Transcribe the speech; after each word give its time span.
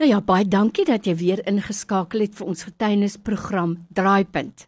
Nou 0.00 0.08
ja, 0.08 0.22
baie 0.24 0.46
dankie 0.48 0.86
dat 0.88 1.04
jy 1.04 1.12
weer 1.20 1.40
ingeskakel 1.44 2.22
het 2.24 2.38
vir 2.38 2.46
ons 2.48 2.62
getuienisprogram 2.64 3.74
Draaipunt. 3.92 4.62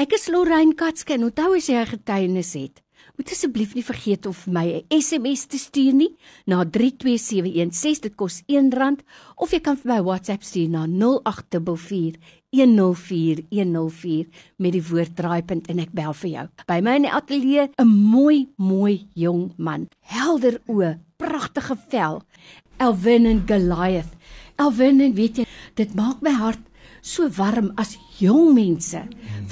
Ek 0.00 0.14
is 0.16 0.24
Lorraine 0.32 0.72
Katske 0.72 1.12
en 1.18 1.26
onthou 1.26 1.50
as 1.58 1.68
jy 1.68 1.82
'n 1.82 1.90
getuienis 1.92 2.54
het, 2.56 2.80
moet 3.18 3.28
asseblief 3.28 3.74
nie 3.74 3.84
vergeet 3.84 4.24
om 4.26 4.32
vir 4.32 4.52
my 4.54 4.66
'n 4.72 5.02
SMS 5.02 5.44
te 5.46 5.58
stuur 5.58 5.92
nie 5.92 6.16
na 6.46 6.64
32716 6.64 8.00
dit 8.00 8.16
kos 8.16 8.40
R1 8.48 8.96
of 9.36 9.52
jy 9.52 9.60
kan 9.60 9.76
vir 9.76 9.92
my 9.92 10.00
WhatsApp 10.02 10.42
stuur 10.42 10.70
na 10.70 10.86
0844 10.86 12.16
104104 12.50 14.26
met 14.56 14.72
die 14.72 14.88
woord 14.88 15.14
draaipunt 15.16 15.68
en 15.68 15.78
ek 15.78 15.92
bel 15.92 16.14
vir 16.14 16.30
jou. 16.30 16.48
By 16.66 16.80
my 16.80 16.96
in 16.96 17.02
die 17.02 17.12
ateljee 17.12 17.68
'n 17.76 17.86
mooi 17.86 18.48
mooi 18.56 19.08
jong 19.14 19.52
man, 19.58 19.88
helder 20.00 20.58
oë, 20.66 20.98
pragtige 21.18 21.76
vel. 21.90 22.22
Elvin 22.78 23.26
en 23.26 23.42
Goliath. 23.46 24.16
Alwyn, 24.56 25.02
weet 25.14 25.42
jy, 25.42 25.44
dit 25.74 25.94
maak 25.98 26.22
my 26.22 26.34
hart 26.38 26.62
so 27.04 27.28
warm 27.36 27.72
as 27.76 27.96
jong 28.16 28.54
mense 28.56 29.00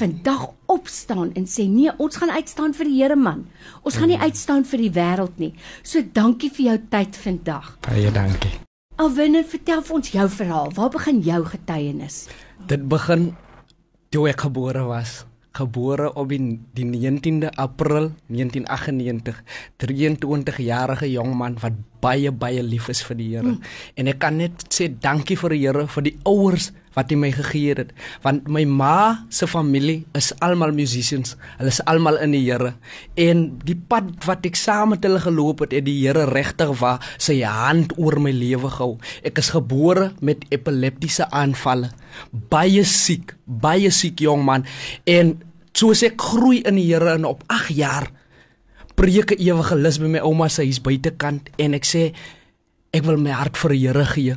vandag 0.00 0.46
opstaan 0.72 1.34
en 1.36 1.44
sê 1.44 1.66
nee, 1.68 1.92
ons 2.00 2.16
gaan 2.16 2.32
uitstaan 2.32 2.72
vir 2.76 2.88
die 2.88 2.96
Here 3.02 3.16
man. 3.18 3.44
Ons 3.82 3.98
gaan 4.00 4.08
nie 4.08 4.16
mm. 4.16 4.24
uitstaan 4.30 4.64
vir 4.68 4.84
die 4.86 4.92
wêreld 4.94 5.42
nie. 5.42 5.50
So 5.82 6.00
dankie 6.00 6.48
vir 6.54 6.64
jou 6.70 6.78
tyd 6.94 7.18
vandag. 7.18 7.74
Baie 7.84 8.12
dankie. 8.14 8.54
Alwyn, 9.02 9.36
vertel 9.48 9.82
vir 9.84 9.98
ons 9.98 10.14
jou 10.14 10.28
verhaal. 10.32 10.72
Waar 10.76 10.94
begin 10.94 11.20
jou 11.26 11.42
getuienis? 11.50 12.22
Dit 12.70 12.86
begin 12.88 13.32
toe 14.12 14.28
ek 14.30 14.46
gebore 14.46 14.86
was 14.88 15.22
gebore 15.52 16.08
op 16.16 16.30
die, 16.32 16.40
die 16.72 16.86
19de 16.88 17.50
April 17.60 18.14
1998 18.32 19.42
23 19.84 20.60
jarige 20.64 21.10
jong 21.12 21.34
man 21.36 21.58
wat 21.60 21.76
baie 22.02 22.32
baie 22.34 22.62
lief 22.66 22.90
is 22.92 23.02
vir 23.06 23.18
die 23.18 23.30
Here. 23.32 23.54
Mm. 23.54 23.60
en 23.96 24.12
ek 24.12 24.18
kan 24.22 24.38
net 24.40 24.66
sê 24.68 24.88
dankie 24.90 25.38
vir 25.38 25.54
die 25.54 25.62
Here 25.64 25.86
vir 25.86 26.08
die 26.10 26.16
ouers 26.28 26.72
wat 26.96 27.12
hy 27.12 27.16
my 27.16 27.30
gegee 27.32 27.76
het. 27.76 27.92
Want 28.24 28.48
my 28.52 28.64
ma 28.68 29.24
se 29.32 29.46
familie 29.48 30.02
is 30.18 30.32
almal 30.44 30.74
musicians. 30.76 31.36
Hulle 31.58 31.72
is 31.72 31.80
almal 31.88 32.18
in 32.24 32.34
die 32.36 32.42
Here. 32.44 32.74
En 33.16 33.44
die 33.64 33.76
pad 33.76 34.12
wat 34.26 34.46
ek 34.48 34.58
saam 34.60 34.92
met 34.92 35.06
hulle 35.06 35.22
geloop 35.22 35.64
het 35.64 35.76
het 35.78 35.86
die 35.88 35.98
Here 36.02 36.26
regtig 36.30 36.74
waar 36.82 37.00
sy 37.16 37.40
hand 37.46 37.96
oor 37.96 38.18
my 38.22 38.34
lewe 38.36 38.70
gehou. 38.72 38.98
Ek 39.24 39.40
is 39.40 39.52
gebore 39.54 40.10
met 40.20 40.44
epileptiese 40.52 41.30
aanvalle. 41.30 41.92
Baie 42.30 42.84
siek 42.88 43.36
baie 43.46 43.90
siek 43.92 44.20
jong 44.24 44.44
man. 44.44 44.66
En 45.08 45.38
soos 45.76 46.04
ek 46.04 46.20
groei 46.20 46.60
in 46.68 46.76
die 46.80 46.90
Here 46.90 47.16
en 47.16 47.28
op 47.28 47.46
8 47.48 47.72
jaar 47.76 48.10
preek 49.02 49.34
'n 49.34 49.42
ewige 49.42 49.74
lus 49.74 49.98
by 49.98 50.08
my 50.14 50.22
ouma 50.22 50.48
se 50.48 50.62
huis 50.62 50.78
buitekant 50.78 51.50
en 51.58 51.74
ek 51.74 51.84
sê 51.84 52.12
ek 52.94 53.02
wil 53.02 53.18
my 53.18 53.34
hart 53.34 53.56
vir 53.58 53.70
die 53.74 53.82
Here 53.86 54.06
gee 54.14 54.36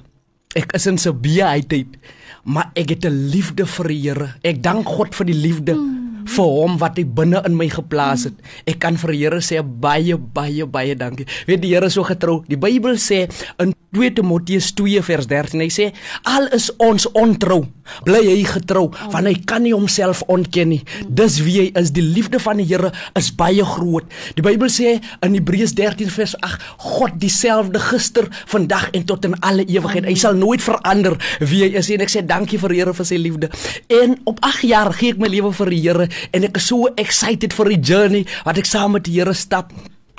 ek 0.55 0.73
is 0.73 0.87
in 0.87 0.97
sy 0.97 1.11
beeheid 1.11 1.71
maar 2.45 2.71
ek 2.73 2.89
het 2.89 3.05
'n 3.05 3.29
liefde 3.29 3.65
vir 3.65 3.87
die 3.87 4.01
Here. 4.01 4.35
Ek 4.43 4.61
dank 4.61 4.85
God 4.87 5.15
vir 5.15 5.25
die 5.25 5.33
liefde 5.33 5.73
mm. 5.73 6.04
Vir 6.25 6.51
hom 6.57 6.77
wat 6.81 6.99
hy 6.99 7.05
binne 7.17 7.41
in 7.47 7.55
my 7.57 7.67
geplaas 7.71 8.27
het. 8.29 8.37
Ek 8.69 8.81
kan 8.83 8.99
vir 9.01 9.13
die 9.13 9.21
Here 9.25 9.41
sê 9.41 9.61
baie 9.61 10.17
baie 10.17 10.65
baie 10.69 10.95
dankie. 10.97 11.27
Weet 11.49 11.63
die 11.63 11.73
Here 11.73 11.89
is 11.89 11.97
so 11.97 12.05
getrou. 12.07 12.41
Die 12.49 12.59
Bybel 12.59 12.99
sê 13.01 13.25
in 13.61 13.73
2 13.95 14.11
Timoteus 14.17 14.73
2 14.75 15.01
vers 15.07 15.27
13 15.31 15.63
hy 15.63 15.69
sê 15.71 15.89
al 16.27 16.49
is 16.55 16.67
ons 16.83 17.07
ontrou 17.15 17.63
bly 18.05 18.21
hy 18.25 18.41
getrou 18.49 18.89
want 19.13 19.29
hy 19.29 19.35
kan 19.47 19.63
nie 19.63 19.73
homself 19.75 20.23
ontken 20.31 20.71
nie. 20.73 20.81
Dis 21.05 21.37
wie 21.45 21.57
hy 21.61 21.67
is. 21.79 21.91
Die 21.95 22.03
liefde 22.03 22.41
van 22.41 22.59
die 22.59 22.65
Here 22.65 22.91
is 23.17 23.29
baie 23.37 23.63
groot. 23.65 24.09
Die 24.37 24.43
Bybel 24.45 24.71
sê 24.73 24.97
in 25.25 25.37
Hebreërs 25.37 25.75
13 25.77 26.11
vers 26.11 26.35
8 26.41 26.65
God 26.81 27.19
dieselfde 27.21 27.79
gister 27.79 28.27
vandag 28.51 28.89
en 28.97 29.05
tot 29.07 29.27
in 29.29 29.37
alle 29.45 29.67
ewigheid. 29.69 30.07
Hy 30.09 30.17
sal 30.19 30.37
nooit 30.39 30.63
verander 30.65 31.17
wie 31.39 31.63
hy 31.63 31.71
is 31.79 31.91
en 31.93 32.03
ek 32.05 32.11
sê 32.11 32.25
dankie 32.25 32.59
vir 32.61 32.73
die 32.73 32.81
Here 32.81 32.95
vir 32.97 33.07
sy 33.07 33.19
liefde. 33.21 33.51
En 34.01 34.17
op 34.27 34.41
8 34.43 34.65
jaar 34.67 34.91
gee 34.97 35.13
ek 35.13 35.21
my 35.21 35.29
lewe 35.31 35.53
vir 35.55 35.73
die 35.73 35.81
Here 35.85 36.09
en 36.31 36.47
ek 36.47 36.61
is 36.61 36.69
so 36.71 36.91
excited 37.01 37.53
vir 37.53 37.75
die 37.75 37.81
journey 37.81 38.25
wat 38.45 38.57
ek 38.61 38.69
saam 38.69 38.97
met 38.97 39.07
die 39.07 39.19
Here 39.19 39.33
stap 39.33 39.71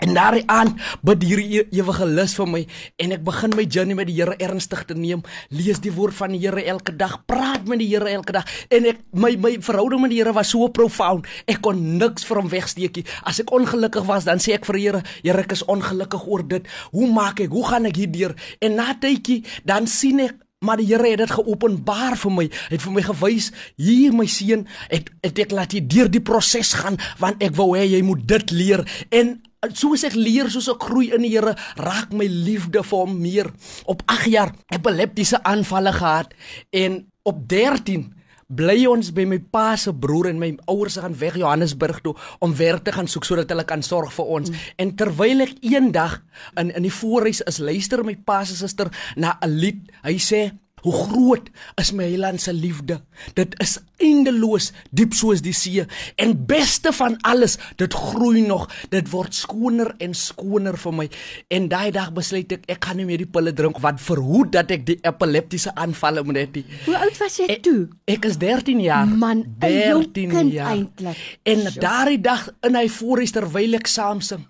En 0.05 0.13
daardie 0.13 0.45
aand 0.53 0.77
bid 1.09 1.23
hierdie 1.25 1.63
ewige 1.73 2.05
lus 2.05 2.35
vir 2.37 2.49
my 2.53 2.61
en 3.01 3.15
ek 3.17 3.23
begin 3.25 3.55
my 3.57 3.65
journey 3.65 3.97
met 3.97 4.11
die 4.11 4.19
Here 4.19 4.35
ernstig 4.45 4.83
te 4.89 4.97
neem. 4.97 5.23
Lees 5.49 5.81
die 5.81 5.93
woord 5.97 6.17
van 6.19 6.35
die 6.37 6.43
Here 6.43 6.65
elke 6.69 6.93
dag, 6.93 7.17
praat 7.25 7.65
met 7.71 7.81
die 7.81 7.89
Here 7.89 8.13
elke 8.13 8.37
dag 8.37 8.51
en 8.69 8.91
ek 8.93 9.01
my 9.17 9.33
my 9.41 9.55
verhouding 9.65 10.05
met 10.05 10.13
die 10.13 10.21
Here 10.21 10.37
was 10.37 10.53
so 10.53 10.69
profound. 10.69 11.25
Ek 11.49 11.63
kon 11.65 11.81
niks 11.97 12.29
vir 12.29 12.43
hom 12.43 12.53
wegsteek 12.53 13.01
nie. 13.01 13.07
As 13.25 13.41
ek 13.41 13.53
ongelukkig 13.57 14.05
was, 14.09 14.29
dan 14.29 14.43
sê 14.43 14.59
ek 14.59 14.69
vir 14.69 14.81
die 14.81 14.87
Here, 14.87 15.05
Here, 15.23 15.47
ek 15.47 15.57
is 15.57 15.65
ongelukkig 15.65 16.29
oor 16.29 16.45
dit. 16.45 16.69
Hoe 16.93 17.09
maak 17.09 17.41
ek? 17.41 17.57
Hoe 17.57 17.65
gaan 17.65 17.89
ek 17.89 17.97
hierdeur? 18.03 18.37
En 18.61 18.77
na 18.77 18.93
tydjie 19.01 19.47
dan 19.65 19.89
sien 19.89 20.21
ek 20.29 20.43
Maar 20.65 20.81
die 20.81 20.87
Here 20.89 21.11
het 21.11 21.21
dit 21.21 21.31
geopenbaar 21.37 22.17
vir 22.17 22.33
my. 22.33 22.45
Hy 22.49 22.73
het 22.73 22.85
vir 22.87 22.95
my 22.95 23.03
gewys, 23.05 23.51
hier 23.77 24.15
my 24.17 24.25
seun, 24.31 24.65
ek 24.89 25.11
ek, 25.27 25.43
ek 25.45 25.53
laat 25.53 25.75
jy 25.77 25.83
deur 25.85 26.09
die 26.09 26.23
proses 26.25 26.73
gaan 26.81 26.97
want 27.21 27.43
ek 27.45 27.53
wou 27.59 27.75
hê 27.77 27.85
jy 27.85 28.01
moet 28.07 28.23
dit 28.25 28.55
leer 28.57 28.85
en 29.13 29.35
soos 29.77 30.07
ek 30.07 30.17
leer 30.17 30.49
soos 30.53 30.71
ek 30.73 30.87
groei 30.89 31.11
in 31.13 31.27
die 31.27 31.35
Here, 31.35 31.53
raak 31.77 32.15
my 32.17 32.25
liefde 32.31 32.81
vir 32.87 33.05
hom 33.05 33.19
meer. 33.21 33.53
Op 33.85 34.01
8 34.09 34.33
jaar 34.33 34.55
epileptiese 34.73 35.43
aanvalle 35.45 35.93
gehad 35.93 36.33
en 36.73 37.03
op 37.29 37.45
13 37.51 38.16
bly 38.47 38.87
ons 38.87 39.11
by 39.15 39.25
my 39.27 39.39
pa 39.53 39.75
se 39.77 39.93
broer 39.93 40.31
en 40.31 40.39
my 40.39 40.53
ouers 40.71 40.99
gaan 41.03 41.17
weg 41.19 41.39
Johannesburg 41.41 42.01
toe 42.05 42.15
om 42.45 42.55
werk 42.57 42.85
te 42.87 42.95
gaan 42.95 43.09
soek 43.11 43.27
sodat 43.27 43.51
hulle 43.51 43.65
kan 43.67 43.83
sorg 43.83 44.13
vir 44.15 44.31
ons. 44.39 44.51
Mm. 44.51 44.69
En 44.83 44.95
terwyl 45.03 45.47
ek 45.47 45.57
eendag 45.67 46.21
in 46.61 46.71
in 46.71 46.87
die 46.87 46.95
voorhuis 46.95 47.43
is, 47.47 47.59
luister 47.59 48.05
my 48.05 48.15
pa 48.17 48.45
se 48.45 48.57
suster 48.57 48.91
na 49.17 49.39
'n 49.43 49.51
lied. 49.51 49.91
Hy 50.03 50.17
sê 50.19 50.53
Hoe 50.85 50.93
groot 50.93 51.49
is 51.81 51.91
my 51.97 52.05
Heiland 52.05 52.41
se 52.41 52.53
liefde? 52.53 52.99
Dit 53.35 53.55
is 53.65 53.79
eindeloos, 53.97 54.69
diep 54.93 55.15
soos 55.17 55.41
die 55.41 55.55
see 55.57 55.87
en 56.21 56.35
beste 56.47 56.93
van 56.93 57.17
alles, 57.25 57.57
dit 57.81 57.95
groei 57.97 58.43
nog. 58.45 58.67
Dit 58.93 59.09
word 59.11 59.35
skoner 59.35 59.95
en 60.05 60.13
skoner 60.15 60.77
vir 60.77 60.95
my. 60.99 61.07
En 61.49 61.71
daai 61.73 61.89
dag 61.97 62.13
besluit 62.17 62.53
ek 62.59 62.69
ek 62.77 62.85
gaan 62.91 63.01
nie 63.01 63.07
meer 63.09 63.25
die 63.25 63.31
pille 63.39 63.55
drink 63.57 63.81
wat 63.83 64.03
verhoed 64.05 64.53
dat 64.59 64.75
ek 64.77 64.85
die 64.91 64.99
epileptiese 65.01 65.73
aanvalle 65.81 66.27
moet 66.29 66.43
hê. 66.45 66.65
Hoe 66.85 66.99
oud 67.01 67.19
was 67.25 67.41
jy 67.41 67.59
toe? 67.65 67.89
Ek, 68.05 68.19
ek 68.19 68.29
is 68.31 68.39
13 68.45 68.85
jaar. 68.85 69.09
Man, 69.09 69.47
13 69.65 70.53
jaar 70.53 70.75
eintlik. 70.75 71.25
En 71.49 71.67
daardie 71.81 72.21
dag 72.21 72.51
in 72.69 72.77
hy 72.77 72.87
voorhuis 72.93 73.33
terwyl 73.33 73.81
ek 73.81 73.89
saam 73.91 74.21
sing. 74.21 74.45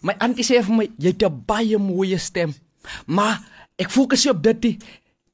My 0.00 0.16
antie 0.24 0.46
sê 0.46 0.64
vir 0.64 0.76
my 0.80 0.88
jy 0.96 1.12
het 1.12 1.22
'n 1.28 1.44
baie 1.46 1.76
mooi 1.78 2.16
stem. 2.18 2.54
Maar 3.06 3.44
ek 3.78 3.90
fokus 3.90 4.26
op 4.26 4.42
dit 4.42 4.76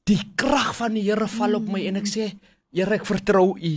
die 0.07 0.21
krag 0.39 0.73
van 0.77 0.95
die 0.95 1.05
Here 1.07 1.27
val 1.27 1.59
op 1.59 1.67
my 1.71 1.83
en 1.89 1.99
ek 2.01 2.09
sê 2.09 2.31
Here 2.75 2.97
ek 2.97 3.07
vertrou 3.07 3.55
U. 3.55 3.75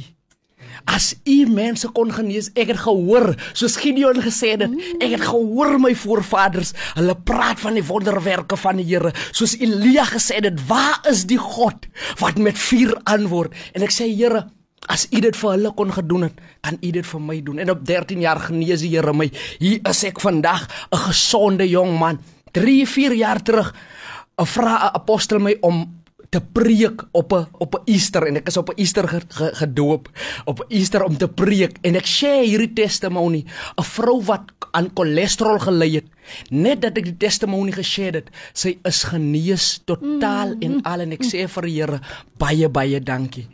As 0.91 1.13
U 1.29 1.37
mense 1.51 1.89
kon 1.95 2.11
genees, 2.15 2.51
ek 2.59 2.73
het 2.73 2.81
gehoor 2.83 3.33
soos 3.53 3.77
Gideon 3.81 4.21
gesê 4.23 4.55
het, 4.55 4.65
ek 5.01 5.17
het 5.17 5.25
gehoor 5.27 5.77
my 5.83 5.93
voorvaders, 5.99 6.73
hulle 6.99 7.17
praat 7.27 7.61
van 7.63 7.77
die 7.79 7.85
wonderwerke 7.87 8.59
van 8.61 8.81
die 8.81 8.87
Here, 8.89 9.13
soos 9.33 9.57
Elia 9.61 10.07
gesê 10.09 10.41
het, 10.41 10.61
waar 10.69 11.01
is 11.11 11.27
die 11.31 11.41
God 11.41 11.89
wat 12.23 12.41
met 12.41 12.59
vuur 12.59 12.97
antwoord? 13.11 13.55
En 13.77 13.87
ek 13.87 13.95
sê 13.95 14.09
Here, 14.11 14.47
as 14.91 15.07
U 15.11 15.21
dit 15.23 15.37
vir 15.37 15.55
hulle 15.55 15.75
kon 15.77 15.95
gedoen 15.95 16.29
het, 16.29 16.43
kan 16.65 16.81
U 16.81 16.93
dit 16.97 17.07
vir 17.07 17.25
my 17.25 17.39
doen. 17.47 17.63
En 17.63 17.75
op 17.77 17.87
13 17.87 18.25
jaar 18.25 18.43
genees 18.49 18.85
die 18.85 18.93
Here 18.95 19.15
my. 19.17 19.31
Hier 19.61 19.81
is 19.91 20.05
ek 20.09 20.21
vandag 20.21 20.69
'n 20.93 21.03
gesonde 21.09 21.69
jong 21.69 21.99
man. 21.99 22.21
3, 22.53 22.87
4 22.87 23.15
jaar 23.15 23.43
terug, 23.43 23.75
'n 24.39 24.47
vra 24.47 24.91
'n 24.91 24.95
apostel 24.95 25.39
my 25.39 25.57
om 25.61 26.00
te 26.31 26.41
preek 26.41 27.03
op 27.11 27.33
'n 27.33 27.47
op 27.59 27.75
'n 27.75 27.83
Easter 27.91 28.27
en 28.27 28.37
ek 28.37 28.49
is 28.49 28.57
op 28.57 28.69
'n 28.71 28.79
Easter 28.79 29.23
gedoop 29.61 30.09
op 30.45 30.65
Easter 30.69 31.05
om 31.05 31.17
te 31.17 31.29
preek 31.29 31.79
en 31.83 31.95
ek 31.95 32.07
share 32.07 32.47
hierdie 32.47 32.73
testimony 32.73 33.45
'n 33.77 33.83
vrou 33.83 34.23
wat 34.25 34.53
aan 34.71 34.91
cholesterol 34.95 35.59
gely 35.59 35.91
het 35.95 36.09
net 36.51 36.83
dat 36.83 36.97
ek 36.99 37.05
die 37.05 37.17
testimony 37.17 37.73
geshare 37.73 38.23
het 38.23 38.31
sy 38.53 38.79
is 38.85 39.03
genees 39.03 39.83
totaal 39.85 40.55
mm. 40.55 40.63
en 40.63 40.83
al 40.83 41.01
en 41.01 41.13
ek 41.13 41.25
sê 41.25 41.49
vir 41.49 41.63
die 41.63 41.81
Here 41.81 42.01
baie 42.39 42.69
baie 42.69 43.01
dankie 43.01 43.49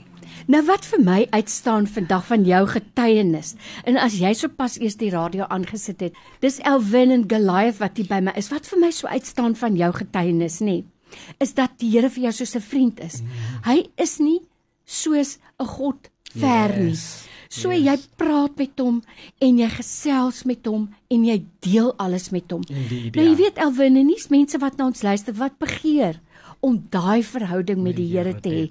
Nou 0.46 0.62
wat 0.62 0.84
vir 0.86 1.00
my 1.02 1.26
uitstaan 1.30 1.86
vandag 1.86 2.26
van 2.26 2.44
jou 2.44 2.66
getuienis. 2.66 3.54
En 3.84 3.96
as 3.96 4.14
jy 4.14 4.32
sopas 4.32 4.78
eers 4.78 4.94
die 4.96 5.10
radio 5.10 5.44
aangesit 5.50 6.00
het, 6.00 6.14
dis 6.40 6.60
Elwin 6.62 7.10
en 7.10 7.24
Goliath 7.26 7.78
wat 7.78 7.96
hier 7.96 8.06
by 8.06 8.20
my 8.20 8.32
is. 8.36 8.50
Wat 8.50 8.66
vir 8.66 8.78
my 8.78 8.90
so 8.90 9.08
uitstaan 9.08 9.56
van 9.56 9.76
jou 9.76 9.92
getuienis, 9.92 10.60
nê? 10.60 10.66
Nee? 10.66 10.95
Is 11.38 11.54
dat 11.54 11.78
die 11.78 11.90
Here 11.90 12.10
vir 12.10 12.28
jou 12.28 12.32
soos 12.32 12.56
'n 12.56 12.60
vriend 12.60 13.00
is. 13.00 13.22
Mm. 13.22 13.28
Hy 13.64 13.78
is 13.96 14.18
nie 14.18 14.40
soos 14.84 15.38
'n 15.60 15.66
God 15.66 16.10
ver 16.34 16.70
yes. 16.70 16.78
nie. 16.78 17.32
So 17.48 17.70
yes. 17.70 17.84
jy 17.86 17.96
praat 18.18 18.56
met 18.58 18.78
hom 18.82 19.02
en 19.40 19.58
jy 19.58 19.68
gesels 19.68 20.44
met 20.44 20.66
hom 20.66 20.88
en 21.10 21.24
jy 21.24 21.44
deel 21.60 21.92
alles 22.02 22.30
met 22.30 22.50
hom. 22.50 22.64
Indeed, 22.68 23.14
nou 23.14 23.24
jy 23.24 23.34
ja. 23.34 23.36
weet 23.36 23.58
Elwin 23.58 23.96
en 23.96 24.06
nie 24.06 24.22
mense 24.30 24.58
wat 24.58 24.76
na 24.76 24.86
ons 24.86 25.02
luister 25.02 25.36
wat 25.38 25.58
begeer 25.58 26.20
om 26.60 26.80
daai 26.90 27.22
verhouding 27.22 27.82
met 27.82 27.96
die 27.96 28.08
Here 28.10 28.34
te 28.40 28.50
hê, 28.50 28.64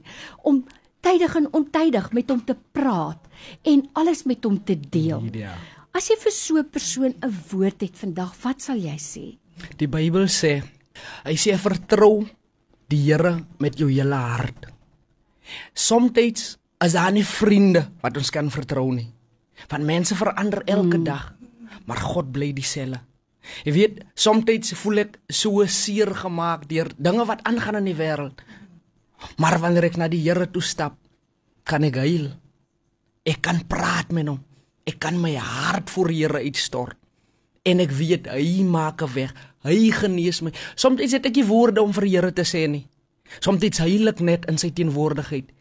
om 0.44 0.64
tydig 1.06 1.36
en 1.38 1.48
ontydig 1.54 2.12
met 2.18 2.30
hom 2.34 2.42
te 2.44 2.56
praat 2.74 3.22
en 3.64 3.86
alles 3.94 4.26
met 4.26 4.44
hom 4.44 4.58
te 4.66 4.76
deel. 4.76 5.22
Indeed, 5.22 5.46
ja. 5.46 5.56
As 5.96 6.10
jy 6.10 6.18
vir 6.20 6.34
so 6.34 6.58
'n 6.58 6.70
persoon 6.70 7.14
'n 7.24 7.34
woord 7.52 7.82
het 7.82 7.96
vandag, 7.96 8.36
wat 8.44 8.62
sal 8.62 8.76
jy 8.76 8.98
sê? 8.98 9.38
Die 9.78 9.88
Bybel 9.88 10.28
sê 10.28 10.64
Hy 11.26 11.36
sê 11.40 11.56
vertrou 11.60 12.26
die 12.92 13.02
Here 13.08 13.40
met 13.60 13.78
jou 13.80 13.90
hele 13.90 14.16
hart. 14.16 14.68
Somstyds 15.74 16.56
is 16.84 16.96
daar 16.96 17.14
nie 17.14 17.26
vriende 17.26 17.86
wat 18.04 18.18
ons 18.18 18.32
kan 18.34 18.52
vertrou 18.54 18.88
nie. 18.94 19.10
Want 19.72 19.88
mense 19.88 20.16
verander 20.18 20.64
elke 20.68 21.00
mm. 21.00 21.06
dag, 21.06 21.34
maar 21.86 22.02
God 22.02 22.32
bly 22.36 22.52
dieselfde. 22.54 23.02
Jy 23.66 23.74
weet, 23.76 24.00
soms 24.18 24.74
voel 24.74 25.04
ek 25.06 25.20
so 25.30 25.62
seer 25.70 26.10
gemaak 26.18 26.66
deur 26.70 26.90
dinge 26.98 27.26
wat 27.30 27.44
aangaan 27.46 27.84
in 27.84 27.92
die 27.92 27.98
wêreld. 27.98 28.42
Maar 29.38 29.60
wanneer 29.62 29.92
ek 29.92 30.00
na 30.02 30.08
die 30.10 30.24
Here 30.26 30.48
toe 30.50 30.64
stap, 30.66 30.98
kan 31.64 31.86
ek 31.86 32.02
huil. 32.02 32.32
Ek 33.26 33.42
kan 33.42 33.62
praat 33.70 34.12
met 34.12 34.28
hom. 34.28 34.42
Ek 34.86 35.00
kan 35.02 35.18
my 35.22 35.36
hart 35.38 35.90
voor 35.94 36.10
die 36.10 36.24
Here 36.24 36.42
uitstort. 36.42 36.98
En 37.66 37.82
ek 37.82 37.92
weet 37.98 38.30
hy 38.30 38.64
maak 38.64 39.02
'n 39.02 39.14
weg. 39.14 39.34
Hy 39.66 39.92
genees 39.92 40.42
my. 40.42 40.52
Soms 40.76 41.12
het 41.12 41.26
ek 41.26 41.36
nie 41.36 41.46
woorde 41.46 41.82
om 41.82 41.94
vir 41.94 42.04
die 42.04 42.16
Here 42.16 42.34
te 42.34 42.46
sê 42.46 42.70
nie. 42.70 42.88
Soms 43.40 43.78
heilig 43.78 44.20
net 44.20 44.46
in 44.46 44.58
sy 44.58 44.70
teenwoordigheid. 44.70 45.52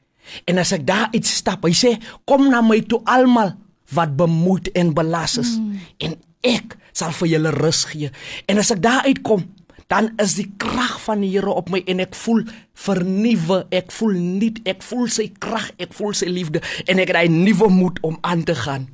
En 0.45 0.59
as 0.59 0.73
ek 0.73 0.87
daar 0.87 1.09
uitstap, 1.13 1.65
hy 1.65 1.73
sê, 1.73 2.01
"Kom 2.25 2.51
na 2.51 2.61
my 2.61 2.81
toe 2.81 3.01
almal 3.05 3.55
wat 3.93 4.17
bemoeid 4.17 4.69
en 4.73 4.95
belas 4.95 5.39
is." 5.39 5.59
Mm. 5.59 5.81
En 5.99 6.17
ek 6.43 6.77
sal 6.93 7.13
vir 7.13 7.29
julle 7.29 7.51
rus 7.51 7.85
gee. 7.85 8.11
En 8.47 8.59
as 8.59 8.71
ek 8.71 8.83
daar 8.83 9.05
uitkom, 9.05 9.45
dan 9.87 10.13
is 10.17 10.35
die 10.35 10.49
krag 10.57 11.01
van 11.05 11.21
die 11.21 11.31
Here 11.31 11.51
op 11.51 11.71
my 11.71 11.83
en 11.87 12.01
ek 12.01 12.15
voel 12.15 12.45
vernuwe, 12.73 13.67
ek 13.71 13.93
voel 13.93 14.13
nuut, 14.13 14.61
ek 14.65 14.83
voel 14.83 15.09
sy 15.09 15.29
krag, 15.39 15.71
ek 15.79 15.93
voel 15.93 16.15
sy 16.17 16.27
liefde 16.27 16.63
en 16.87 16.99
ek 16.99 17.13
het 17.13 17.29
'n 17.29 17.45
nuwe 17.45 17.69
moed 17.69 18.01
om 18.03 18.19
aan 18.23 18.45
te 18.45 18.55
gaan. 18.55 18.94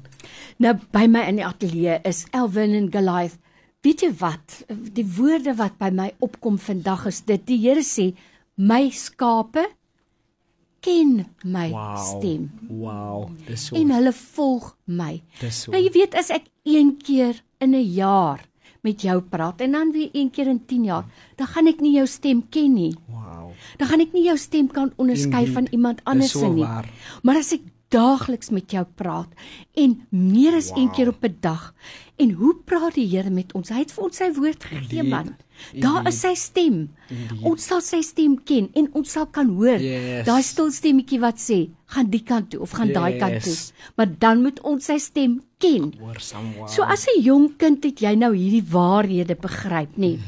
Nou 0.60 0.74
by 0.92 1.06
my 1.08 1.22
in 1.24 1.38
die 1.38 1.44
ateljee 1.46 2.02
is 2.04 2.26
Elwin 2.36 2.74
en 2.76 2.90
Goliath. 2.92 3.38
Weet 3.80 4.02
jy 4.04 4.10
wat? 4.20 4.58
Die 4.68 5.06
woorde 5.16 5.54
wat 5.56 5.78
by 5.80 5.88
my 5.88 6.10
opkom 6.20 6.58
vandag 6.60 7.06
is 7.08 7.22
dit 7.24 7.46
die 7.48 7.56
Here 7.62 7.80
sê, 7.80 8.12
"My 8.56 8.90
skape 8.90 9.64
ken 10.82 11.24
my 11.44 11.70
wow, 11.70 11.96
stem." 11.96 12.50
Wow, 12.68 13.30
dis 13.46 13.66
so. 13.66 13.76
En 13.76 13.90
hulle 13.90 14.12
volg 14.12 14.76
my. 14.84 15.22
Dis 15.40 15.62
so. 15.62 15.72
Nou 15.72 15.80
jy 15.80 15.92
weet 15.92 16.14
as 16.14 16.30
ek 16.30 16.44
een 16.64 16.98
keer 16.98 17.40
in 17.60 17.74
'n 17.74 17.94
jaar 17.94 18.44
met 18.82 19.00
jou 19.00 19.20
praat 19.20 19.60
en 19.60 19.72
dan 19.72 19.92
weer 19.92 20.10
een 20.12 20.30
keer 20.30 20.46
in 20.46 20.64
10 20.66 20.84
jaar, 20.84 21.04
dan 21.36 21.46
gaan 21.46 21.66
ek 21.66 21.80
nie 21.80 21.94
jou 21.94 22.06
stem 22.06 22.48
ken 22.48 22.74
nie. 22.74 22.94
Wow. 23.08 23.52
Dan 23.78 23.88
gaan 23.88 24.00
ek 24.00 24.12
nie 24.12 24.24
jou 24.24 24.36
stem 24.36 24.68
kan 24.68 24.92
onderskei 24.96 25.46
van 25.46 25.66
iemand 25.70 26.00
anders 26.04 26.30
so 26.30 26.52
nie. 26.52 26.64
Waar. 26.64 26.88
Maar 27.22 27.36
as 27.36 27.52
ek 27.52 27.60
daagliks 27.90 28.50
met 28.54 28.70
jou 28.70 28.84
praat 28.94 29.28
en 29.78 29.96
meer 30.14 30.56
as 30.58 30.70
wow. 30.70 30.78
een 30.78 30.90
keer 30.94 31.08
op 31.08 31.24
'n 31.26 31.36
dag 31.40 31.74
en 32.20 32.30
hoe 32.30 32.54
praat 32.64 32.94
die 32.94 33.08
Here 33.08 33.30
met 33.30 33.52
ons? 33.56 33.68
Hy 33.72 33.82
het 33.84 33.92
vir 33.92 34.04
ons 34.04 34.16
sy 34.16 34.28
woord 34.36 34.64
gegee, 34.64 35.02
man. 35.02 35.34
Daar 35.74 36.06
is 36.08 36.20
sy 36.20 36.34
stem. 36.34 36.90
Indeed. 37.08 37.44
Ons 37.48 37.66
sal 37.70 37.80
sy 37.84 38.00
stem 38.04 38.36
ken 38.44 38.68
en 38.78 38.88
ons 38.96 39.10
sal 39.10 39.26
kan 39.26 39.48
hoor 39.56 39.80
yes. 39.80 40.26
daai 40.28 40.42
stil 40.42 40.70
stemmetjie 40.72 41.20
wat 41.20 41.40
sê, 41.40 41.70
gaan 41.94 42.10
die 42.12 42.22
kant 42.24 42.50
toe 42.50 42.60
of 42.60 42.70
gaan 42.76 42.92
yes. 42.92 42.96
daai 42.96 43.18
kant 43.18 43.42
toe. 43.42 43.56
Maar 43.96 44.12
dan 44.18 44.42
moet 44.42 44.60
ons 44.60 44.84
sy 44.84 44.98
stem 44.98 45.40
ken. 45.58 45.92
So 46.68 46.82
as 46.82 47.06
'n 47.08 47.22
jong 47.22 47.56
kind 47.56 47.84
het 47.84 48.00
jy 48.00 48.14
nou 48.14 48.34
hierdie 48.34 48.64
waarhede 48.64 49.36
begryp, 49.36 49.96
nê? 49.96 50.18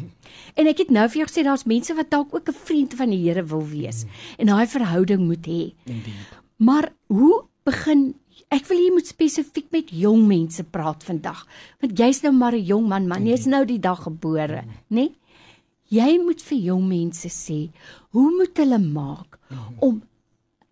En 0.57 0.67
ek 0.67 0.79
het 0.79 0.91
nou 0.91 1.09
vir 1.09 1.23
jou 1.23 1.29
gesê 1.29 1.43
daar's 1.45 1.65
mense 1.65 1.95
wat 1.95 2.11
dalk 2.11 2.35
ook 2.35 2.49
'n 2.49 2.65
vriend 2.65 2.95
van 2.95 3.11
die 3.11 3.23
Here 3.25 3.45
wil 3.45 3.65
wees 3.69 4.05
mm. 4.05 4.11
en 4.39 4.47
daai 4.47 4.67
verhouding 4.67 5.21
moet 5.27 5.47
hê. 5.47 5.73
Maar 6.57 6.93
hoe 7.07 7.45
begin 7.65 8.15
Ek 8.53 8.67
wil 8.69 8.83
hier 8.83 8.93
moet 8.93 9.09
spesifiek 9.09 9.71
met 9.73 9.89
jong 9.97 10.27
mense 10.29 10.61
praat 10.65 11.05
vandag. 11.05 11.47
Want 11.81 11.97
jy's 11.97 12.21
nou 12.21 12.33
maar 12.37 12.53
'n 12.53 12.65
jong 12.65 12.87
man, 12.89 13.07
man, 13.09 13.27
jy's 13.27 13.47
nou 13.47 13.65
die 13.65 13.81
dag 13.81 14.03
gebore, 14.03 14.65
nê? 14.65 15.09
Nee? 15.09 15.17
Jy 15.89 16.19
moet 16.25 16.41
vir 16.41 16.59
jong 16.59 16.85
mense 16.89 17.29
sê, 17.29 17.71
hoe 18.11 18.31
moet 18.33 18.57
hulle 18.57 18.79
maak 18.79 19.39
om 19.79 20.03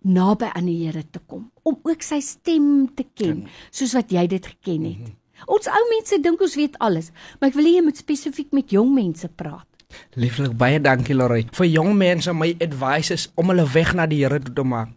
naby 0.01 0.49
aan 0.55 0.67
die 0.67 0.87
Here 0.87 1.05
te 1.11 1.21
kom, 1.27 1.51
om 1.63 1.77
ook 1.83 2.03
sy 2.03 2.21
stem 2.21 2.89
te 2.97 3.05
ken, 3.15 3.45
soos 3.71 3.93
wat 3.93 4.11
jy 4.11 4.27
dit 4.27 4.47
geken 4.47 4.85
het. 4.85 5.05
Mhm. 5.09 5.17
Ons 5.47 5.69
ou 5.69 5.85
mense 5.91 6.21
dink 6.21 6.41
ons 6.41 6.57
weet 6.57 6.79
alles, 6.79 7.11
maar 7.39 7.51
ek 7.51 7.57
wil 7.57 7.65
hê 7.65 7.75
jy 7.77 7.83
moet 7.83 7.97
spesifiek 7.97 8.53
met 8.53 8.71
jong 8.71 8.95
mense 8.95 9.29
praat. 9.29 9.67
Lieflik 10.15 10.57
baie 10.57 10.81
dankie 10.81 11.15
Lorraine. 11.15 11.51
Vir 11.53 11.67
jong 11.67 11.97
mense 11.97 12.33
my 12.33 12.55
advice 12.61 13.13
is 13.13 13.29
om 13.37 13.49
hulle 13.53 13.67
weg 13.75 13.95
na 13.95 14.07
die 14.07 14.23
Here 14.25 14.41
toe 14.41 14.55
te 14.55 14.63
maak. 14.63 14.89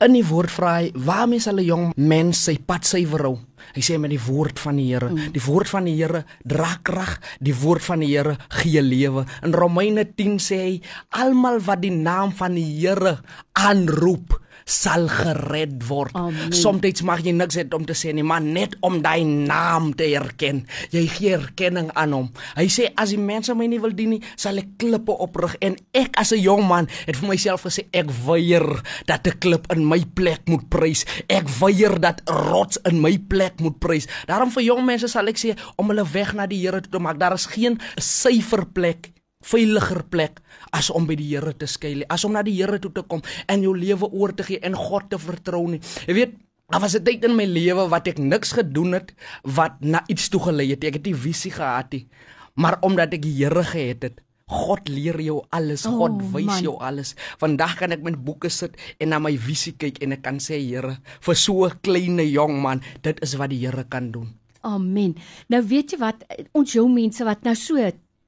In 0.00 0.12
die 0.16 0.24
woord 0.26 0.50
vra 0.50 0.74
hy, 0.80 0.90
waarmee 0.94 1.40
sal 1.40 1.60
'n 1.60 1.64
jong 1.64 1.92
mens 1.96 2.44
sy 2.44 2.58
pad 2.58 2.84
suiwer 2.84 3.24
hou? 3.24 3.38
Hy 3.74 3.82
sê 3.84 3.98
met 3.98 4.10
die 4.10 4.20
woord 4.20 4.58
van 4.58 4.76
die 4.76 4.88
Here. 4.90 5.10
Mm. 5.10 5.32
Die 5.32 5.44
woord 5.44 5.68
van 5.68 5.84
die 5.84 5.96
Here 5.96 6.24
dra 6.44 6.78
krag, 6.82 7.20
die 7.40 7.54
woord 7.54 7.82
van 7.82 8.00
die 8.00 8.10
Here 8.16 8.36
gee 8.48 8.82
lewe. 8.82 9.26
In 9.42 9.52
Romeine 9.52 10.04
10 10.04 10.38
sê 10.38 10.56
hy, 10.56 10.80
almal 11.10 11.60
wat 11.60 11.82
die 11.82 11.94
naam 11.94 12.32
van 12.32 12.54
die 12.54 12.66
Here 12.80 13.18
aanroep, 13.52 14.40
sal 14.64 15.08
gered 15.08 15.82
word. 15.88 16.14
Soms 16.54 17.02
mag 17.06 17.22
jy 17.24 17.32
niks 17.36 17.58
hê 17.58 17.64
om 17.74 17.84
te 17.86 17.94
sê 17.96 18.12
nie, 18.14 18.24
maar 18.26 18.42
net 18.42 18.76
om 18.86 19.00
daai 19.02 19.24
naam 19.24 19.92
te 19.96 20.08
erken. 20.14 20.64
Jy 20.94 21.04
gee 21.16 21.34
erkenning 21.36 21.90
aan 21.98 22.14
hom. 22.16 22.28
Hy 22.56 22.66
sê 22.72 22.90
as 23.00 23.14
die 23.14 23.20
mense 23.20 23.54
my 23.54 23.68
nie 23.70 23.80
wil 23.82 23.94
dien 23.96 24.16
nie, 24.16 24.22
sal 24.36 24.60
ek 24.60 24.76
klippe 24.80 25.14
oprig 25.22 25.56
en 25.60 25.76
ek 25.96 26.16
as 26.20 26.32
'n 26.32 26.40
jong 26.40 26.66
man 26.66 26.88
het 27.06 27.16
vir 27.16 27.28
myself 27.28 27.64
gesê 27.66 27.86
ek 27.92 28.10
weier 28.26 28.66
dat 29.06 29.26
'n 29.26 29.38
klip 29.38 29.70
in 29.72 29.86
my 29.86 30.04
plek 30.14 30.48
moet 30.48 30.68
prys. 30.68 31.04
Ek 31.28 31.48
weier 31.60 32.00
dat 32.00 32.22
rots 32.26 32.78
in 32.84 33.00
my 33.00 33.18
plek 33.18 33.60
moet 33.60 33.78
prys. 33.78 34.06
Daarom 34.26 34.50
vir 34.50 34.62
jong 34.62 34.84
mense 34.84 35.08
sal 35.08 35.28
ek 35.28 35.38
sê 35.38 35.56
om 35.76 35.88
hulle 35.88 36.04
weg 36.12 36.34
na 36.34 36.46
die 36.46 36.60
Here 36.60 36.80
toe 36.80 36.90
te 36.90 36.98
maak. 36.98 37.18
Daar 37.18 37.32
is 37.32 37.46
geen 37.46 37.78
syfer 37.96 38.66
plek 38.66 39.12
veiliger 39.40 40.04
plek 40.12 40.40
as 40.76 40.90
om 40.92 41.06
by 41.08 41.16
die 41.18 41.30
Here 41.32 41.52
te 41.56 41.66
skuil, 41.70 42.04
as 42.12 42.24
om 42.28 42.36
na 42.36 42.44
die 42.46 42.58
Here 42.58 42.78
toe 42.78 42.92
te 42.92 43.04
kom 43.08 43.22
en 43.48 43.64
jou 43.64 43.74
lewe 43.76 44.08
oor 44.12 44.34
te 44.36 44.46
gee 44.46 44.60
en 44.62 44.76
God 44.76 45.10
te 45.10 45.18
vertrou 45.20 45.66
nie. 45.70 45.80
Jy 46.06 46.14
weet, 46.14 46.34
daar 46.70 46.80
was 46.80 46.94
'n 46.94 47.04
tyd 47.04 47.24
in 47.24 47.36
my 47.36 47.44
lewe 47.44 47.88
wat 47.88 48.08
ek 48.08 48.18
niks 48.18 48.52
gedoen 48.52 48.92
het 48.92 49.14
wat 49.42 49.80
na 49.80 50.04
iets 50.08 50.28
toe 50.28 50.40
gelei 50.40 50.70
het. 50.70 50.84
Ek 50.84 50.94
het 50.94 51.06
nie 51.06 51.14
visie 51.14 51.50
gehad 51.50 51.92
nie. 51.92 52.08
Maar 52.54 52.78
omdat 52.82 53.14
ek 53.14 53.22
die 53.22 53.44
Here 53.44 53.64
gehet 53.64 54.02
het, 54.02 54.20
God 54.50 54.88
leer 54.88 55.20
jou 55.20 55.44
alles, 55.50 55.86
God 55.86 56.10
oh, 56.10 56.32
wys 56.34 56.60
jou 56.60 56.76
alles. 56.82 57.14
Vandag 57.38 57.76
kan 57.78 57.92
ek 57.92 58.02
met 58.02 58.18
boeke 58.18 58.50
sit 58.50 58.74
en 58.98 59.08
na 59.08 59.18
my 59.18 59.36
visie 59.38 59.76
kyk 59.78 60.02
en 60.02 60.12
ek 60.12 60.22
kan 60.22 60.38
sê 60.42 60.58
Here, 60.58 60.98
vir 61.20 61.34
so 61.34 61.66
'n 61.66 61.78
klein 61.82 62.18
jong 62.18 62.60
man, 62.60 62.82
dit 63.02 63.16
is 63.22 63.34
wat 63.38 63.50
die 63.50 63.66
Here 63.66 63.84
kan 63.84 64.10
doen. 64.10 64.34
Amen. 64.62 65.14
Nou 65.48 65.62
weet 65.62 65.92
jy 65.92 65.98
wat 65.98 66.24
ons 66.52 66.72
jong 66.72 66.92
mense 66.94 67.24
wat 67.24 67.44
nou 67.44 67.54
so 67.54 67.76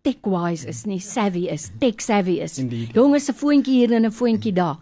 tech 0.02 0.26
wise 0.26 0.66
is 0.66 0.84
nie 0.86 1.00
savvy 1.00 1.46
is 1.52 1.70
tech 1.80 2.02
savvy 2.02 2.40
is 2.42 2.58
jonges 2.96 3.28
se 3.30 3.32
foontjie 3.32 3.80
hier 3.82 3.92
en 3.92 4.06
'n 4.06 4.10
foontjie 4.10 4.52
daar 4.52 4.78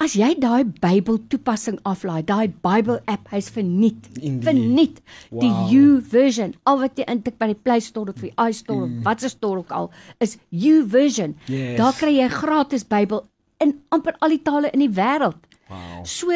as 0.00 0.14
jy 0.16 0.30
daai 0.40 0.64
Bybel 0.64 1.18
toepassing 1.28 1.78
aflaai 1.84 2.22
daai 2.26 2.48
Bible 2.48 2.98
app 3.06 3.28
hy's 3.34 3.50
verniet 3.52 4.08
Indeed. 4.16 4.44
verniet 4.48 5.00
wow. 5.30 5.40
die 5.44 5.76
U 5.76 6.00
version 6.00 6.54
al 6.64 6.80
wat 6.80 6.96
jy 6.98 7.04
intik 7.12 7.36
by 7.38 7.50
die 7.52 7.58
Play 7.58 7.84
Store 7.84 8.10
of 8.10 8.22
die 8.24 8.32
iStore 8.48 8.86
mm. 8.86 9.02
wat 9.04 9.20
se 9.20 9.28
store 9.28 9.60
ook 9.60 9.74
al 9.76 9.90
is 10.24 10.38
U 10.50 10.74
version 10.88 11.36
yes. 11.46 11.76
daar 11.76 11.92
kry 11.92 12.16
jy 12.16 12.30
gratis 12.32 12.86
Bybel 12.88 13.26
in 13.60 13.76
amper 13.90 14.16
al 14.20 14.32
die 14.34 14.42
tale 14.42 14.72
in 14.72 14.86
die 14.86 14.94
wêreld 14.96 15.38
wow. 15.68 16.00
so 16.04 16.32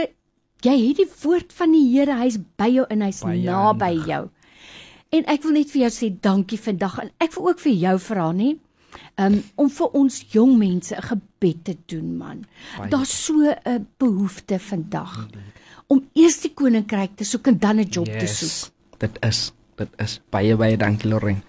jy 0.64 0.76
het 0.86 1.00
die 1.00 1.10
woord 1.24 1.52
van 1.56 1.72
die 1.72 1.86
Here 1.88 2.20
hy's 2.20 2.38
by 2.60 2.68
jou 2.68 2.86
en 2.92 3.04
hy's 3.08 3.24
naby 3.24 3.94
jou 4.04 4.28
En 5.14 5.26
ek 5.30 5.44
wil 5.46 5.58
net 5.60 5.70
vir 5.70 5.84
jou 5.86 5.92
sê 5.94 6.10
dankie 6.10 6.58
vandag 6.58 6.98
en 7.04 7.10
ek 7.22 7.36
wil 7.36 7.52
ook 7.52 7.60
vir 7.62 7.76
jou 7.86 7.98
vra 8.08 8.30
nê. 8.34 8.54
Um, 9.18 9.40
om 9.58 9.68
vir 9.70 9.96
ons 9.98 10.16
jong 10.30 10.52
mense 10.58 10.94
'n 10.94 11.02
gebed 11.02 11.64
te 11.64 11.74
doen 11.86 12.16
man. 12.18 12.44
Daar's 12.90 13.14
so 13.24 13.34
'n 13.42 13.86
behoefte 13.98 14.58
vandag 14.58 15.28
om 15.86 16.04
eers 16.14 16.40
die 16.40 16.54
koninkryk 16.54 17.16
te 17.16 17.24
soek 17.24 17.46
en 17.46 17.58
dan 17.58 17.80
'n 17.80 17.88
job 17.90 18.06
yes, 18.06 18.18
te 18.18 18.46
soek. 18.46 18.72
Dit 18.98 19.18
is 19.22 19.52
dit 19.76 19.88
is 19.98 20.20
baie 20.30 20.56
baie 20.56 20.76
dankie 20.76 21.10
Lorraine. 21.10 21.42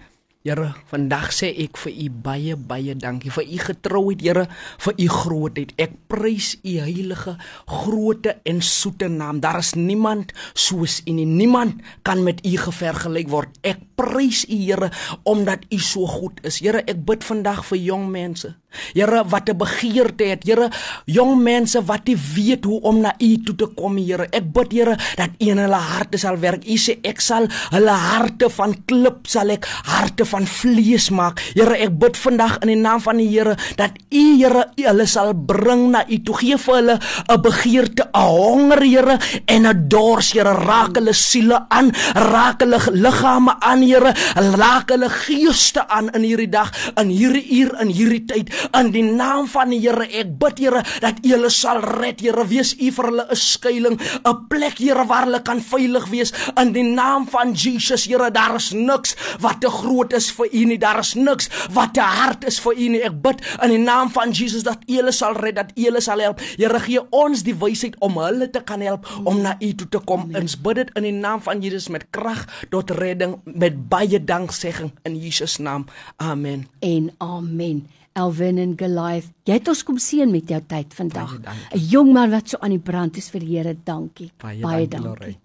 Here, 0.46 0.68
vandag 0.86 1.32
sê 1.34 1.48
ek 1.64 1.74
vir 1.82 1.94
u 2.04 2.04
baie 2.22 2.54
baie 2.54 2.94
dankie 2.94 3.32
vir 3.34 3.48
u 3.50 3.56
getrouheid, 3.64 4.20
Here, 4.22 4.44
vir 4.84 4.94
u 4.94 5.06
grootheid. 5.10 5.72
Ek 5.74 5.96
prys 6.06 6.52
u 6.62 6.76
heilige, 6.84 7.34
groote 7.66 8.36
en 8.46 8.60
soete 8.62 9.08
naam. 9.10 9.40
Daar 9.42 9.58
is 9.58 9.72
niemand 9.74 10.30
soos 10.54 11.00
u 11.02 11.16
nie. 11.16 11.26
Niemand 11.26 11.82
kan 12.06 12.22
met 12.22 12.44
u 12.46 12.54
gevergelyk 12.62 13.32
word. 13.32 13.58
Ek 13.66 13.82
prys 13.98 14.44
u, 14.46 14.60
Here, 14.68 14.92
omdat 15.26 15.66
u 15.66 15.80
so 15.82 16.06
goed 16.06 16.38
is. 16.46 16.60
Here, 16.62 16.84
ek 16.86 17.02
bid 17.02 17.26
vandag 17.26 17.66
vir 17.66 17.82
jong 17.82 18.06
mense. 18.14 18.54
Here 18.94 19.24
wat 19.24 19.48
'n 19.48 19.56
begeerte 19.56 20.24
het, 20.24 20.44
Here, 20.44 20.70
jong 21.06 21.42
mense 21.42 21.84
wat 21.84 22.06
nie 22.06 22.16
weet 22.34 22.64
hoe 22.64 22.80
om 22.82 23.00
na 23.00 23.14
U 23.18 23.42
toe 23.42 23.56
te 23.56 23.66
kom, 23.66 23.96
Here. 23.96 24.28
Ek 24.30 24.52
bid, 24.52 24.72
Here, 24.72 24.96
dat 25.16 25.30
U 25.40 25.46
in 25.48 25.58
hulle 25.58 25.80
harte 25.80 26.18
sal 26.18 26.38
werk. 26.38 26.64
U 26.64 26.76
sê 26.76 26.98
ek 27.02 27.20
sal 27.20 27.48
hulle 27.70 27.90
harte 27.90 28.50
van 28.50 28.74
klip 28.84 29.26
sal 29.26 29.50
ek 29.50 29.64
harte 29.64 30.24
van 30.24 30.35
vlees 30.44 31.08
maak. 31.08 31.40
Here, 31.54 31.72
ek 31.72 31.96
bid 31.98 32.16
vandag 32.20 32.58
in 32.60 32.68
die 32.68 32.76
naam 32.76 33.00
van 33.00 33.16
die 33.16 33.28
Here 33.30 33.56
dat 33.80 33.96
U 34.12 34.24
Here 34.36 34.66
hulle 34.76 35.06
sal 35.08 35.32
bring 35.32 35.90
na 35.94 36.04
U 36.04 36.18
toe. 36.20 36.36
Gee 36.36 36.58
vir 36.58 36.74
hulle 36.74 36.98
'n 37.32 37.40
begeerte, 37.40 38.04
'n 38.12 38.20
honger, 38.20 38.82
Here, 38.82 39.18
en 39.46 39.66
'n 39.66 39.88
dors, 39.88 40.32
Here. 40.32 40.52
Raak 40.52 40.96
hulle 40.96 41.12
siele 41.12 41.64
aan, 41.68 41.92
raak 42.14 42.60
hulle 42.60 42.78
liggame 42.92 43.56
aan, 43.60 43.80
Here. 43.82 44.12
Raak 44.34 44.90
hulle 44.90 45.08
geeste 45.08 45.88
aan 45.88 46.10
in 46.10 46.22
hierdie 46.22 46.50
dag, 46.50 46.70
in 46.96 47.08
hierdie 47.08 47.46
uur, 47.62 47.80
in 47.80 47.88
hierdie 47.88 48.24
tyd. 48.24 48.68
In 48.78 48.90
die 48.90 49.02
naam 49.02 49.46
van 49.48 49.70
die 49.70 49.80
Here, 49.80 50.04
ek 50.04 50.38
bid, 50.38 50.58
Here, 50.58 50.82
dat 51.00 51.14
U 51.24 51.28
hulle 51.30 51.50
sal 51.50 51.80
red, 51.80 52.20
Here. 52.20 52.46
Wees 52.46 52.74
U 52.74 52.90
vir 52.90 53.04
hulle 53.04 53.26
'n 53.30 53.36
skuilings, 53.36 54.02
'n 54.24 54.46
plek, 54.48 54.78
Here, 54.78 55.06
waar 55.06 55.24
hulle 55.24 55.42
kan 55.42 55.60
veilig 55.60 56.08
wees 56.10 56.32
in 56.56 56.72
die 56.72 56.82
naam 56.82 57.28
van 57.28 57.52
Jesus, 57.52 58.04
Here. 58.04 58.30
Daar 58.30 58.56
is 58.56 58.72
niks 58.72 59.16
wat 59.40 59.60
te 59.60 59.70
groot 59.70 60.12
is 60.12 60.25
vir 60.32 60.48
U 60.52 60.64
nie. 60.64 60.78
Daar 60.78 61.00
is 61.02 61.14
niks 61.14 61.50
wat 61.74 61.94
te 61.94 62.04
hard 62.04 62.46
is 62.48 62.60
vir 62.60 62.74
U 62.76 62.88
nie. 62.94 63.02
Ek 63.06 63.16
bid 63.22 63.42
in 63.62 63.74
die 63.74 63.82
naam 63.82 64.10
van 64.14 64.34
Jesus 64.36 64.66
dat 64.66 64.84
U 64.86 64.98
hulle 64.98 65.12
sal 65.12 65.36
red, 65.38 65.56
dat 65.56 65.72
U 65.76 65.82
hulle 65.88 66.00
sal 66.04 66.22
help. 66.24 66.40
Here, 66.56 66.80
gee 66.80 67.02
ons 67.10 67.44
die 67.46 67.54
wysheid 67.56 67.96
om 68.04 68.18
hulle 68.20 68.50
te 68.50 68.62
kan 68.66 68.80
help 68.84 69.08
om 69.24 69.42
na 69.44 69.56
U 69.60 69.72
toe 69.74 69.88
te 69.88 70.02
kom. 70.04 70.28
Ons 70.36 70.56
bid 70.60 70.82
dit 70.82 70.94
in 70.98 71.08
die 71.08 71.16
naam 71.16 71.42
van 71.44 71.62
Jesus 71.64 71.88
met 71.92 72.08
krag 72.10 72.46
tot 72.70 72.90
redding 72.90 73.38
met 73.44 73.88
baie 73.90 74.20
danksegging 74.22 74.92
in 75.08 75.20
Jesus 75.20 75.58
naam. 75.58 75.86
Amen. 76.16 76.66
En 76.80 77.12
amen. 77.18 77.86
Elwin 78.16 78.58
en 78.58 78.72
Goliath, 78.80 79.28
jy 79.44 79.58
het 79.58 79.68
ons 79.68 79.82
kom 79.84 79.98
seën 80.00 80.30
met 80.32 80.48
jou 80.48 80.60
tyd 80.70 80.94
vandag. 80.96 81.34
Baie 81.36 81.44
dankie. 81.44 81.78
'n 81.78 81.88
Jong 81.92 82.12
man 82.12 82.30
wat 82.30 82.48
so 82.48 82.56
aan 82.60 82.72
die 82.72 82.80
brand 82.80 83.16
is 83.16 83.28
vir 83.28 83.40
die 83.40 83.56
Here, 83.56 83.76
dankie. 83.84 84.30
Baie 84.40 84.88
dankie, 84.88 85.00
Lorraine. 85.00 85.44